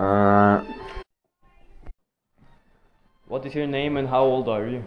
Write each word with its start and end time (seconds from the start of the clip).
Uh, 0.00 0.64
What 3.28 3.44
is 3.44 3.54
your 3.54 3.66
name 3.66 3.98
and 3.98 4.08
how 4.08 4.24
old 4.24 4.48
are 4.48 4.66
you? 4.66 4.82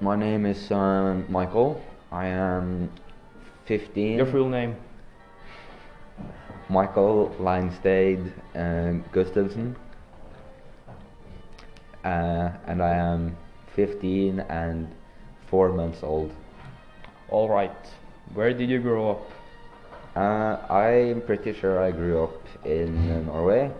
my 0.00 0.14
name 0.14 0.46
is 0.46 0.70
um, 0.70 1.26
Michael. 1.28 1.82
I 2.12 2.26
am 2.26 2.92
15. 3.66 4.18
Your 4.18 4.26
full 4.26 4.48
name? 4.48 4.76
Michael 6.68 7.34
Langstad 7.40 8.32
uh, 8.54 9.02
Gustafsson. 9.12 9.74
Uh, 12.04 12.50
and 12.68 12.80
I 12.80 12.94
am 12.94 13.36
15 13.74 14.38
and 14.48 14.86
4 15.50 15.72
months 15.72 16.04
old. 16.04 16.30
Alright. 17.30 17.82
Where 18.34 18.54
did 18.54 18.70
you 18.70 18.78
grow 18.78 19.10
up? 19.10 19.22
Uh, 20.14 20.72
I'm 20.72 21.20
pretty 21.22 21.52
sure 21.52 21.82
I 21.82 21.90
grew 21.90 22.22
up 22.22 22.40
in 22.64 23.26
Norway. 23.26 23.72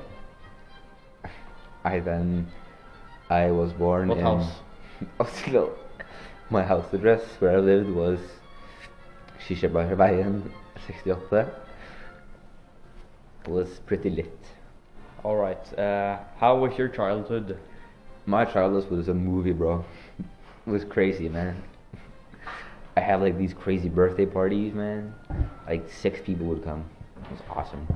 I 1.85 2.01
then 2.01 2.47
I 3.31 3.51
was 3.51 3.73
born 3.73 4.09
What 4.09 4.19
in 4.19 4.25
house? 4.25 4.51
Oslo. 5.21 5.77
My 6.51 6.63
house 6.63 6.93
address 6.93 7.23
where 7.39 7.57
I 7.57 7.61
lived 7.61 7.91
was 7.91 8.19
Kirsebærveien 9.47 10.51
68. 10.87 11.47
It 13.45 13.49
was 13.49 13.81
pretty 13.87 14.11
lit. 14.11 14.39
Alright. 15.25 15.79
Uh, 15.79 16.19
how 16.39 16.57
was 16.57 16.77
your 16.77 16.89
childhood? 16.89 17.59
My 18.27 18.45
childhood 18.45 18.91
was 18.91 19.09
a 19.09 19.15
movie, 19.15 19.53
bro. 19.53 19.85
It 20.67 20.71
was 20.71 20.85
crazy, 20.85 21.29
man. 21.29 21.63
I 22.97 23.01
had 23.01 23.21
like 23.23 23.39
these 23.39 23.55
crazy 23.55 23.89
birthday 23.89 24.27
parties, 24.27 24.75
man. 24.75 25.15
Like 25.67 25.91
six 25.91 26.21
people 26.21 26.47
would 26.47 26.63
come. 26.63 26.85
It 27.25 27.31
was 27.31 27.41
awesome. 27.49 27.87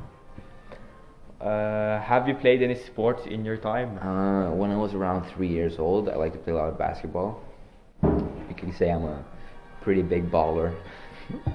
Uh, 1.45 2.01
have 2.01 2.27
you 2.27 2.35
played 2.35 2.63
any 2.63 2.75
sports 2.75 3.27
in 3.27 3.45
your 3.45 3.59
time? 3.59 3.99
Uh, 3.99 4.51
when 4.55 4.71
I 4.71 4.77
was 4.77 4.95
around 4.95 5.31
three 5.35 5.49
years 5.49 5.79
old, 5.79 6.09
I 6.09 6.17
liked 6.17 6.33
to 6.33 6.39
play 6.39 6.55
a 6.55 6.57
lot 6.57 6.71
of 6.71 6.79
basketball. 6.79 7.43
You 8.03 8.55
can 8.57 8.73
say 8.73 8.91
I'm 8.91 9.05
a 9.05 9.23
pretty 9.83 10.03
big 10.03 10.31
baller. 10.31 10.75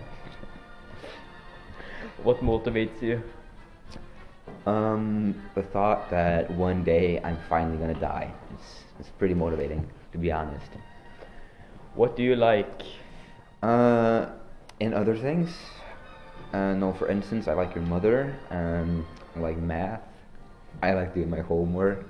What 2.24 2.42
motivates 2.42 3.02
you? 3.02 3.24
Um, 4.66 5.42
the 5.56 5.64
thought 5.64 6.10
that 6.12 6.52
one 6.52 6.84
day 6.84 7.20
I'm 7.24 7.38
finally 7.48 7.78
gonna 7.78 8.00
die. 8.00 8.30
It's, 8.54 8.84
it's 9.00 9.10
pretty 9.18 9.34
motivating, 9.34 9.90
to 10.12 10.18
be 10.18 10.30
honest. 10.30 10.70
What 11.96 12.18
do 12.18 12.24
you 12.24 12.36
like? 12.36 12.82
Uh, 13.64 14.26
in 14.82 14.94
other 14.94 15.16
things, 15.18 15.50
uh, 16.52 16.74
no, 16.74 16.94
for 16.94 17.08
instance, 17.08 17.48
I 17.48 17.54
like 17.54 17.74
your 17.74 17.86
mother, 17.86 18.38
um, 18.52 19.08
I 19.19 19.19
like 19.36 19.58
math, 19.58 20.02
I 20.82 20.94
like 20.94 21.14
doing 21.14 21.30
my 21.30 21.42
homework, 21.42 22.06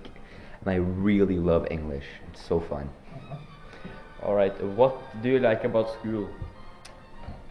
and 0.61 0.69
I 0.69 0.75
really 0.75 1.37
love 1.37 1.67
English. 1.71 2.05
It's 2.31 2.45
so 2.45 2.59
fun. 2.59 2.89
Alright. 4.21 4.61
What 4.63 4.97
do 5.21 5.29
you 5.29 5.39
like 5.39 5.63
about 5.63 5.93
school? 5.93 6.29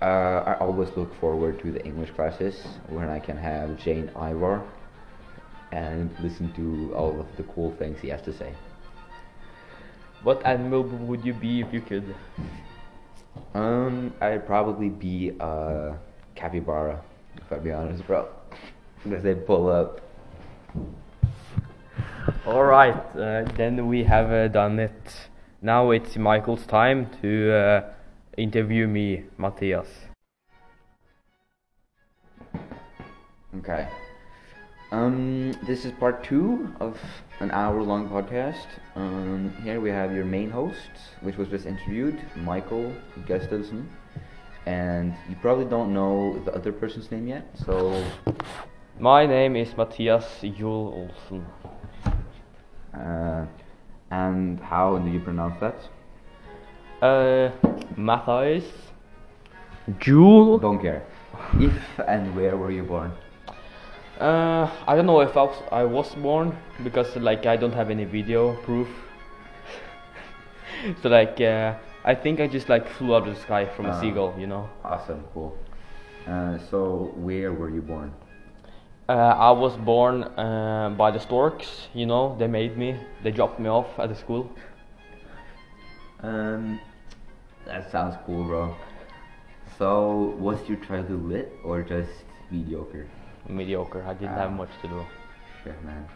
Uh, 0.00 0.44
I 0.46 0.55
always 0.61 0.91
look 0.96 1.12
forward 1.19 1.61
to 1.62 1.72
the 1.72 1.84
English 1.84 2.11
classes 2.11 2.62
when 2.89 3.08
I 3.08 3.19
can 3.19 3.36
have 3.36 3.77
Jane 3.78 4.11
Ivar 4.11 4.62
and 5.72 6.11
listen 6.20 6.52
to 6.55 6.94
all 6.94 7.19
of 7.19 7.27
the 7.36 7.42
cool 7.55 7.74
things 7.78 7.98
he 8.00 8.08
has 8.08 8.22
to 8.22 8.33
say. 8.33 8.52
What 10.22 10.44
animal 10.44 10.83
would 10.83 11.24
you 11.24 11.33
be 11.33 11.61
if 11.61 11.72
you 11.72 11.80
could? 11.80 12.14
Um, 13.55 14.12
I'd 14.20 14.46
probably 14.46 14.89
be 14.89 15.33
a 15.41 15.96
capybara, 16.34 17.02
if 17.36 17.52
I'd 17.52 17.64
be 17.64 17.72
honest, 17.72 18.06
bro. 18.06 18.28
Because 19.05 19.23
they 19.23 19.35
pull 19.35 19.69
up. 19.69 20.01
Alright, 22.47 22.97
uh, 23.17 23.45
then 23.57 23.86
we 23.89 24.05
have 24.05 24.31
uh, 24.31 24.48
done 24.48 24.79
it. 24.79 25.29
Now 25.61 25.91
it's 25.91 26.17
Michael's 26.17 26.67
time 26.67 27.11
to 27.23 27.53
uh, 27.53 27.92
interview 28.37 28.87
me, 28.87 29.25
Matthias. 29.37 29.89
Okay. 33.57 33.89
Um, 34.91 35.53
this 35.67 35.85
is 35.85 35.92
part 35.92 36.25
two 36.25 36.73
of 36.81 36.98
an 37.41 37.51
hour-long 37.51 38.08
podcast. 38.08 38.67
Um, 38.95 39.53
here 39.63 39.81
we 39.81 39.91
have 39.91 40.14
your 40.14 40.25
main 40.25 40.51
host, 40.51 40.91
which 41.20 41.37
was 41.37 41.48
just 41.48 41.67
interviewed, 41.67 42.19
Michael 42.37 42.95
Gustafsson, 43.27 43.87
and 44.64 45.14
you 45.29 45.37
probably 45.42 45.67
don't 45.67 45.92
know 45.92 46.39
the 46.45 46.55
other 46.55 46.73
person's 46.73 47.11
name 47.11 47.27
yet. 47.29 47.47
So, 47.67 48.03
My 49.01 49.27
name 49.27 49.57
is 49.57 49.77
Matthias 49.77 50.25
Jul 50.57 50.92
Olsen. 50.98 51.47
uh, 52.95 53.47
and 54.11 54.59
how 54.61 54.98
do 54.98 55.11
you 55.11 55.20
pronounce 55.20 55.61
that? 55.61 55.77
Uh, 57.03 57.51
Matthias 57.97 58.64
Jul. 60.01 60.58
Don't 60.58 60.81
care. 60.81 61.05
If 61.61 61.73
and 62.08 62.35
where 62.35 62.57
were 62.57 62.70
you 62.70 62.83
born? 62.83 63.13
Uh, 64.19 64.69
I 64.87 64.97
don't 64.97 65.07
know 65.07 65.20
if 65.20 65.37
I 65.37 65.42
was, 65.45 65.63
I 65.70 65.85
was 65.85 66.14
born 66.17 66.57
because 66.83 67.14
like 67.17 67.47
I 67.47 67.57
don't 67.57 67.73
have 67.75 67.91
any 67.91 68.05
video 68.05 68.57
proof. 68.64 68.89
so 71.03 71.08
like 71.08 71.41
uh, 71.41 71.75
I 72.05 72.14
think 72.17 72.41
I 72.41 72.48
just 72.48 72.69
like 72.69 72.89
flew 72.89 73.14
out 73.14 73.29
of 73.29 73.35
the 73.35 73.41
sky 73.41 73.64
from 73.64 73.87
a 73.87 73.91
Ah. 73.91 74.01
seagull, 74.01 74.35
you 74.39 74.48
know. 74.48 74.69
Awesome, 74.85 75.23
cool. 75.33 75.57
Uh, 76.27 76.58
so, 76.70 77.13
where 77.17 77.53
were 77.53 77.70
you 77.70 77.81
born? 77.81 78.13
Uh, 79.08 79.13
I 79.13 79.51
was 79.52 79.74
born 79.79 80.23
uh, 80.24 80.95
by 80.96 81.11
the 81.11 81.19
storks, 81.19 81.89
you 81.95 82.05
know. 82.05 82.36
They 82.39 82.46
made 82.46 82.77
me. 82.77 82.95
They 83.23 83.30
dropped 83.30 83.58
me 83.58 83.69
off 83.69 83.98
at 83.98 84.11
the 84.11 84.14
school. 84.14 84.51
Um, 86.23 86.79
that 87.64 87.91
sounds 87.91 88.17
cool, 88.27 88.45
bro. 88.45 88.77
So, 89.79 90.35
was 90.39 90.58
your 90.69 90.77
childhood 90.79 91.24
lit 91.24 91.52
or 91.64 91.83
just 91.83 92.11
mediocre? 92.51 93.07
Mediocre. 93.48 94.05
I 94.07 94.13
didn't 94.13 94.36
have 94.36 94.51
Ah. 94.51 94.63
much 94.63 94.70
to 94.83 94.89
do. 94.89 95.07
Shit, 95.63 95.83
man. 95.85 96.07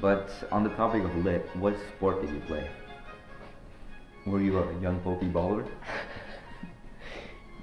But 0.00 0.30
on 0.52 0.62
the 0.62 0.70
topic 0.70 1.02
of 1.02 1.16
lit, 1.24 1.48
what 1.56 1.74
sport 1.88 2.20
did 2.20 2.30
you 2.30 2.40
play? 2.46 2.68
Were 4.26 4.40
you 4.40 4.58
a 4.58 4.80
young 4.80 5.00
pokey 5.00 5.26
baller? 5.26 5.66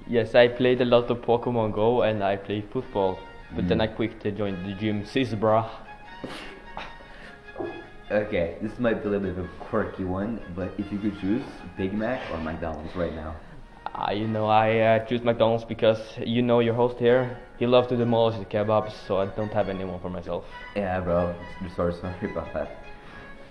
Yes, 0.05 0.35
I 0.35 0.49
played 0.49 0.81
a 0.81 0.85
lot 0.85 1.09
of 1.09 1.21
Pokemon 1.21 1.71
Go 1.71 2.01
and 2.01 2.21
I 2.21 2.35
played 2.35 2.65
football. 2.73 3.17
But 3.55 3.67
then 3.67 3.77
Mm. 3.77 3.83
I 3.83 3.87
quickly 3.87 4.31
joined 4.31 4.65
the 4.65 4.73
gym, 4.73 5.03
Sisbra. 5.03 5.69
Okay, 8.11 8.57
this 8.61 8.77
might 8.79 9.01
be 9.01 9.07
a 9.07 9.11
little 9.11 9.27
bit 9.27 9.37
of 9.37 9.45
a 9.45 9.47
quirky 9.59 10.03
one, 10.03 10.39
but 10.55 10.73
if 10.77 10.91
you 10.91 10.99
could 10.99 11.19
choose 11.19 11.43
Big 11.77 11.93
Mac 11.93 12.21
or 12.31 12.37
McDonald's 12.37 12.95
right 12.95 13.13
now, 13.15 13.35
Uh, 13.95 14.11
you 14.11 14.27
know, 14.27 14.47
I 14.47 14.79
uh, 14.79 15.05
choose 15.05 15.21
McDonald's 15.23 15.63
because 15.65 15.99
you 16.25 16.41
know 16.41 16.59
your 16.61 16.73
host 16.73 16.97
here. 16.97 17.37
He 17.59 17.67
loves 17.67 17.87
to 17.89 17.95
demolish 17.95 18.37
the 18.39 18.45
kebabs, 18.45 18.91
so 19.07 19.17
I 19.19 19.27
don't 19.27 19.53
have 19.53 19.69
anyone 19.69 19.99
for 19.99 20.09
myself. 20.09 20.45
Yeah, 20.75 20.99
bro. 21.01 21.35
I'm 21.61 21.69
sorry, 21.69 21.93
sorry 21.93 22.31
about 22.31 22.51
that. 22.53 22.69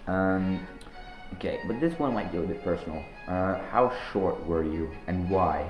Um, 0.09 0.67
okay, 1.35 1.61
but 1.65 1.79
this 1.81 1.97
one 1.99 2.13
might 2.15 2.33
get 2.33 2.43
a 2.43 2.47
bit 2.47 2.63
personal. 2.65 3.05
Uh, 3.29 3.59
how 3.71 3.93
short 4.13 4.45
were 4.47 4.65
you, 4.65 4.91
and 5.07 5.31
why? 5.31 5.65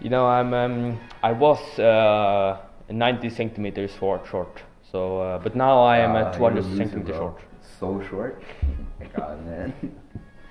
You 0.00 0.10
know, 0.10 0.26
I'm 0.26 0.52
um, 0.52 0.98
I 1.22 1.30
was 1.32 1.60
uh, 1.78 2.58
90 2.92 3.30
centimeters 3.30 3.90
short, 3.98 4.26
short. 4.26 4.62
So, 4.90 5.20
uh, 5.20 5.38
but 5.38 5.56
now 5.56 5.82
I 5.82 5.98
am 5.98 6.10
Ah, 6.10 6.18
uh, 6.18 6.38
you're 6.38 6.50
200 6.52 6.76
centimeters 6.76 7.16
short. 7.16 7.40
So 7.80 8.02
short. 8.08 8.42
God, 9.16 9.44
man. 9.46 9.72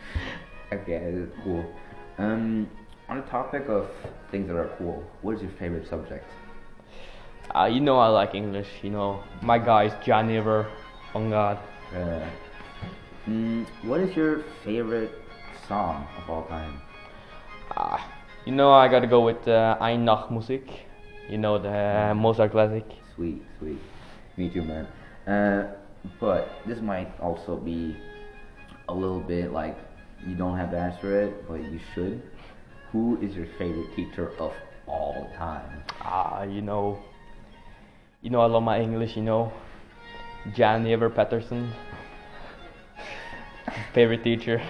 okay, 0.74 1.26
cool. 1.44 1.66
Um, 2.18 2.70
on 3.10 3.18
the 3.18 3.24
topic 3.24 3.68
of 3.70 3.90
things 4.32 4.48
that 4.48 4.56
are 4.56 4.72
cool, 4.78 5.04
what 5.22 5.36
is 5.36 5.42
your 5.42 5.52
favorite 5.60 5.88
subject? 5.88 6.26
Uh, 7.56 7.66
you 7.66 7.80
know, 7.82 7.98
I 7.98 8.08
like 8.08 8.34
English. 8.34 8.68
You 8.82 8.90
know, 8.90 9.24
my 9.42 9.58
guy 9.60 9.86
is 9.86 9.94
John 10.06 10.30
Ever. 10.32 10.68
On 11.14 11.30
God. 11.30 11.60
Uh, 11.94 12.26
mm, 13.28 13.66
what 13.84 14.00
is 14.00 14.16
your 14.16 14.46
favorite 14.64 15.12
song 15.68 16.08
of 16.18 16.30
all 16.30 16.46
time? 16.46 16.82
Ah, 17.76 18.10
you 18.46 18.54
know, 18.54 18.72
I 18.72 18.88
gotta 18.88 19.08
go 19.08 19.20
with 19.20 19.46
uh, 19.48 19.78
Ein 19.82 20.06
Nachtmusik. 20.06 20.70
You 21.30 21.38
know, 21.38 21.58
the 21.58 21.70
uh, 21.70 22.14
Mozart 22.16 22.52
classic. 22.52 22.86
Sweet, 23.16 23.42
sweet. 23.60 23.80
Me 24.38 24.50
too, 24.50 24.64
man. 24.64 24.88
Uh, 25.28 25.76
but 26.20 26.50
this 26.66 26.82
might 26.82 27.12
also 27.20 27.56
be 27.56 27.96
a 28.90 28.94
little 28.94 29.20
bit 29.20 29.52
like 29.52 29.78
you 30.26 30.36
don't 30.36 30.58
have 30.58 30.72
to 30.72 30.78
answer 30.78 31.22
it, 31.22 31.48
but 31.48 31.62
you 31.64 31.80
should. 31.94 32.22
Who 32.92 33.18
is 33.22 33.36
your 33.36 33.48
favorite 33.58 33.96
teacher 33.96 34.32
of 34.40 34.54
all 34.88 35.32
time? 35.38 35.84
Ah, 36.02 36.44
you 36.44 36.62
know, 36.62 37.00
you 38.22 38.30
know, 38.30 38.42
I 38.42 38.46
love 38.48 38.64
my 38.64 38.80
English. 38.82 39.16
You 39.16 39.24
know, 39.24 39.54
Jan 40.54 40.86
Ever 40.88 41.10
Patterson. 41.10 41.72
Favorite 43.94 44.24
teacher. 44.24 44.62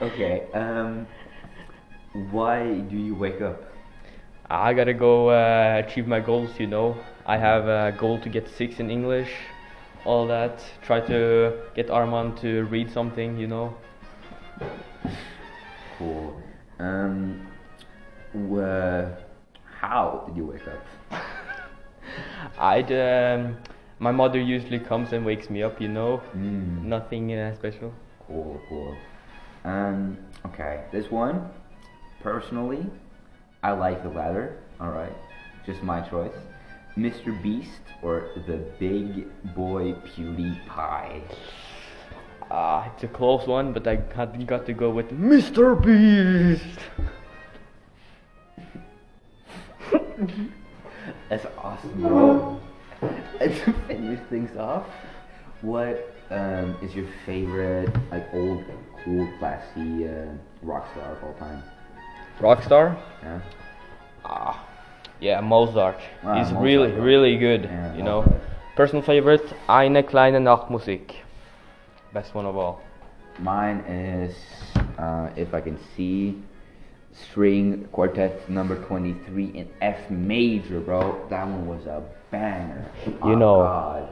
Okay. 0.00 0.46
Um, 0.52 1.06
why 2.30 2.78
do 2.80 2.96
you 2.96 3.14
wake 3.14 3.40
up? 3.40 3.62
I 4.52 4.74
gotta 4.74 4.92
go 4.92 5.30
uh, 5.30 5.82
achieve 5.82 6.06
my 6.06 6.20
goals, 6.20 6.50
you 6.60 6.66
know. 6.66 6.94
I 7.24 7.38
have 7.38 7.68
a 7.68 7.96
goal 7.96 8.18
to 8.20 8.28
get 8.28 8.46
six 8.48 8.80
in 8.80 8.90
English, 8.90 9.30
all 10.04 10.26
that. 10.26 10.62
Try 10.82 11.00
to 11.06 11.54
get 11.74 11.88
Armand 11.88 12.36
to 12.42 12.64
read 12.64 12.90
something, 12.92 13.38
you 13.38 13.46
know. 13.46 13.74
Cool. 15.96 16.38
Um, 16.78 17.46
wha- 18.34 19.08
how 19.80 20.24
did 20.26 20.36
you 20.36 20.44
wake 20.44 20.68
up? 20.68 21.22
I'd, 22.58 22.92
um, 22.92 23.56
my 24.00 24.10
mother 24.12 24.38
usually 24.38 24.80
comes 24.80 25.14
and 25.14 25.24
wakes 25.24 25.48
me 25.48 25.62
up, 25.62 25.80
you 25.80 25.88
know. 25.88 26.22
Mm. 26.36 26.82
Nothing 26.82 27.32
uh, 27.32 27.54
special. 27.54 27.90
Cool, 28.26 28.60
cool. 28.68 28.98
Um, 29.64 30.18
okay, 30.44 30.84
this 30.92 31.10
one, 31.10 31.48
personally, 32.20 32.84
I 33.62 33.72
like 33.72 34.02
the 34.02 34.08
latter. 34.08 34.58
All 34.80 34.90
right, 34.90 35.12
just 35.64 35.82
my 35.82 36.00
choice. 36.00 36.32
Mr. 36.96 37.40
Beast 37.42 37.80
or 38.02 38.30
the 38.46 38.58
Big 38.78 39.26
Boy 39.54 39.92
PewDiePie? 39.92 41.22
Ah, 42.50 42.92
it's 42.92 43.04
a 43.04 43.08
close 43.08 43.46
one, 43.46 43.72
but 43.72 43.86
I 43.86 43.96
got, 43.96 44.46
got 44.46 44.66
to 44.66 44.72
go 44.72 44.90
with 44.90 45.10
Mr. 45.10 45.80
Beast. 45.80 46.80
That's 51.30 51.46
awesome, 51.56 52.02
bro. 52.02 52.60
and 53.40 53.54
to 53.54 53.72
finish 53.86 54.20
things 54.28 54.56
off, 54.56 54.86
what 55.62 56.14
um, 56.30 56.76
is 56.82 56.94
your 56.94 57.06
favorite, 57.24 57.94
like 58.10 58.28
old, 58.34 58.64
cool, 59.04 59.28
classy 59.38 60.08
uh, 60.08 60.26
rock 60.62 60.90
star 60.92 61.16
of 61.16 61.24
all 61.24 61.34
time? 61.34 61.62
Rockstar? 62.42 62.96
Yeah. 63.22 63.40
Ah, 64.24 64.66
yeah, 65.20 65.40
Mozart. 65.40 65.96
Ah, 66.24 66.34
He's 66.34 66.48
Mozart, 66.52 66.64
really, 66.64 66.92
really 66.92 67.36
good. 67.38 67.64
Yeah, 67.64 67.94
you 67.96 68.02
know, 68.02 68.24
personal 68.76 69.02
favorite, 69.02 69.52
Eine 69.68 70.02
kleine 70.02 70.40
Nachtmusik. 70.40 71.14
Best 72.12 72.34
one 72.34 72.46
of 72.46 72.56
all. 72.56 72.80
Mine 73.38 73.80
is, 73.88 74.34
uh, 74.98 75.30
if 75.36 75.54
I 75.54 75.60
can 75.60 75.78
see, 75.96 76.42
string 77.12 77.88
quartet 77.92 78.48
number 78.48 78.76
23 78.86 79.46
in 79.54 79.68
F 79.80 80.10
major, 80.10 80.80
bro. 80.80 81.26
That 81.30 81.46
one 81.46 81.66
was 81.66 81.86
a 81.86 82.02
banger. 82.30 82.90
You 83.06 83.16
Oh, 83.22 83.34
know. 83.34 83.58
God. 83.62 84.08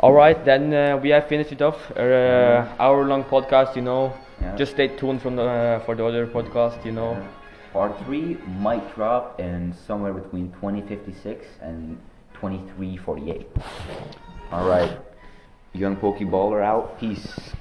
All 0.00 0.12
right, 0.12 0.42
then 0.44 0.72
uh, 0.74 0.98
we 1.02 1.10
have 1.10 1.26
finished 1.28 1.52
it 1.52 1.62
off. 1.62 1.90
Uh, 1.96 2.66
hour-long 2.78 3.24
podcast, 3.24 3.76
you 3.76 3.82
know. 3.82 4.12
Yeah. 4.40 4.56
Just 4.56 4.72
stay 4.72 4.88
tuned 4.88 5.22
from 5.22 5.36
the, 5.36 5.42
uh, 5.42 5.84
for 5.84 5.94
the 5.94 6.04
other 6.04 6.26
podcast, 6.26 6.84
you 6.84 6.92
know. 6.92 7.16
Part 7.72 7.98
3 8.04 8.38
might 8.58 8.94
drop 8.94 9.38
in 9.40 9.74
somewhere 9.86 10.12
between 10.12 10.50
2056 10.52 11.46
and 11.60 11.98
2348. 12.34 13.46
Alright. 14.52 14.98
Young 15.72 15.96
Pokeballer 15.96 16.62
out. 16.62 16.98
Peace. 16.98 17.54